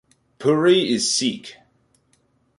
Puri 0.39 0.89
is 0.91 1.13
Sikh. 1.13 1.57